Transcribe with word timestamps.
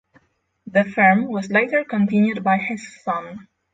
The 0.65 0.83
firm 0.83 1.27
was 1.27 1.51
later 1.51 1.83
continued 1.87 2.43
by 2.43 2.57
his 2.57 3.03
son. 3.03 3.47